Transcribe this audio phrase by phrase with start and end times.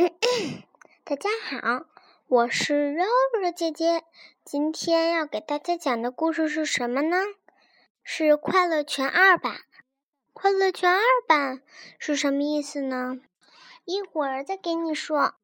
[1.04, 1.84] 大家好，
[2.26, 3.04] 我是肉
[3.42, 4.02] 肉姐姐。
[4.46, 7.18] 今天要给大家讲的故事是什么呢？
[8.02, 9.52] 是《快乐泉二版》。
[10.32, 11.60] 快乐泉二版
[11.98, 13.18] 是什么意思呢？
[13.84, 15.34] 一会儿再给你说。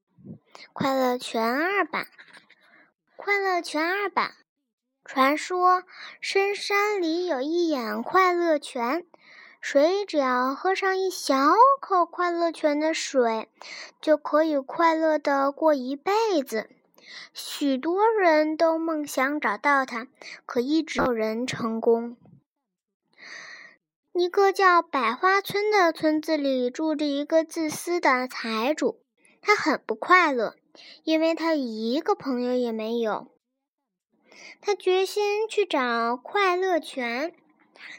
[0.72, 2.06] 快乐泉二版，
[3.14, 4.32] 快乐泉二版。
[5.04, 5.84] 传说
[6.22, 9.06] 深山里有一眼快乐泉。
[9.68, 11.34] 谁只要喝上一小
[11.80, 13.48] 口快乐泉的水，
[14.00, 16.12] 就可以快乐的过一辈
[16.46, 16.70] 子。
[17.34, 20.06] 许多人都梦想找到它，
[20.46, 22.16] 可一直没有人成功。
[24.12, 29.00] 一个叫百花村的村子里，住着一个自私的财主，
[29.42, 30.54] 他很不快乐，
[31.02, 33.32] 因为他一个朋友也没有。
[34.60, 37.34] 他决心去找快乐泉。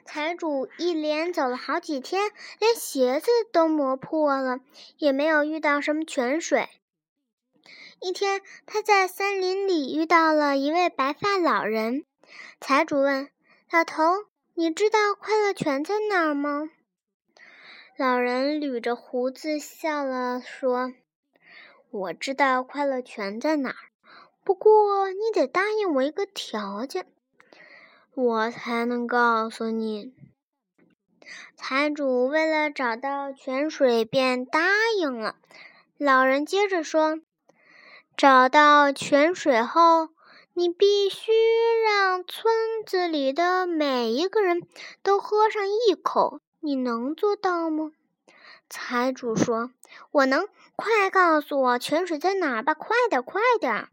[0.06, 4.60] 财主一连走了好几天，连鞋子都磨破了，
[4.98, 6.70] 也没有遇到什么泉水。
[8.00, 12.06] 一天，他在森林里遇到了一位白发老人。
[12.62, 13.30] 财主问
[13.72, 14.04] ：“老头，
[14.54, 16.70] 你知道快乐泉在哪儿吗？”
[17.98, 20.94] 老人捋着胡子笑了，说
[21.90, 23.76] ：“我知道快乐泉在哪儿，
[24.44, 27.08] 不过你得答应我一个条件。”
[28.20, 30.12] 我才能告诉你。
[31.56, 34.60] 财主为了找到泉水，便答
[34.98, 35.36] 应了。
[36.00, 37.20] 老人接着说
[38.18, 40.10] ：“找到泉水后，
[40.56, 41.32] 你必须
[41.86, 42.52] 让村
[42.88, 44.64] 子里的每一个人
[45.04, 46.42] 都喝上一口。
[46.60, 47.92] 你能做到吗？”
[48.68, 49.70] 财主说
[50.10, 50.50] ：“我能。
[50.76, 52.74] 快告诉我泉水在哪儿吧！
[52.74, 53.90] 快点，快点！”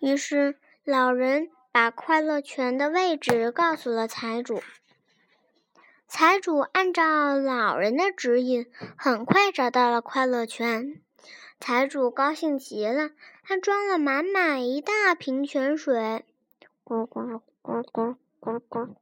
[0.00, 1.50] 于是老人。
[1.70, 4.62] 把快乐泉的位置告诉了财主。
[6.06, 8.66] 财主按照老人的指引，
[8.96, 11.02] 很快找到了快乐泉。
[11.60, 13.10] 财主高兴极了，
[13.42, 16.24] 他装了满满一大瓶泉水。
[16.84, 18.94] 咕咕咕咕咕咕。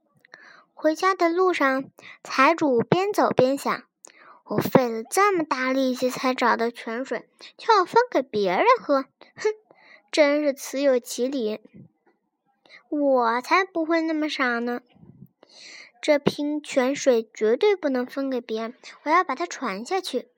[0.75, 1.85] 回家的路上，
[2.25, 3.85] 财主边走边想
[4.45, 9.03] ：“我费了这么大力气才找到泉水，却要分给别人喝，
[9.37, 9.53] 哼，
[10.11, 11.61] 真是此有其理。”
[13.01, 14.81] 我才不会那么傻呢！
[16.01, 20.29] 这瓶泉水绝对不能分给别人，我要把它传下去，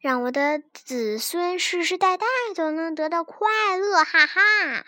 [0.00, 4.04] 让我的子孙世世代代都能得到快乐！
[4.04, 4.86] 哈哈！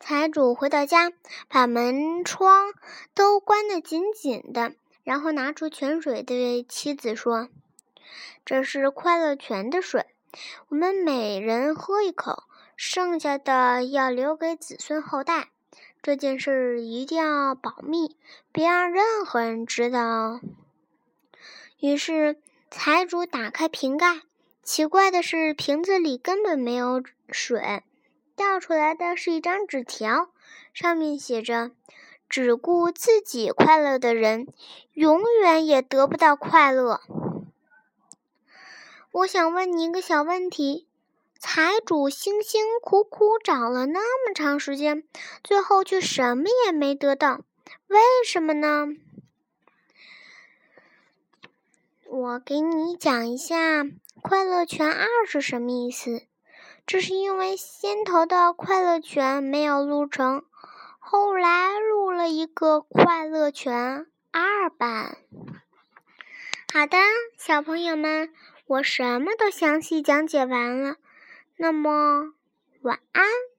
[0.00, 1.12] 财主回到家，
[1.48, 2.72] 把门窗
[3.14, 4.72] 都关得紧紧的，
[5.04, 7.48] 然后拿出泉水，对妻子说
[8.44, 10.06] ：“这是快乐泉的水，
[10.68, 12.44] 我们每人喝一口。”
[12.84, 15.50] 剩下的要留给子孙后代，
[16.02, 18.16] 这件事一定要保密，
[18.50, 20.40] 别让任何人知道。
[21.78, 22.40] 于是
[22.72, 24.22] 财主打开瓶盖，
[24.64, 27.84] 奇怪的是，瓶子里根本没有水，
[28.34, 30.30] 掉出来的是一张纸条，
[30.74, 31.70] 上面写着
[32.28, 34.48] ：“只顾自己快乐的人，
[34.92, 37.00] 永远也得不到快乐。”
[39.12, 40.88] 我想问你一个小问题。
[41.44, 45.02] 财主辛辛苦苦找了那么长时间，
[45.42, 47.40] 最后却什么也没得到，
[47.88, 48.86] 为什么呢？
[52.06, 53.84] 我给你讲一下
[54.22, 56.22] “快乐泉二”是什么意思。
[56.86, 60.44] 这是因为先头的快乐泉没有录成，
[61.00, 65.18] 后来录了一个快乐泉二版。
[66.72, 66.96] 好的，
[67.36, 68.32] 小朋友们，
[68.66, 70.98] 我什么都详细讲解完了。
[71.62, 72.32] 那么，
[72.80, 73.51] 晚安。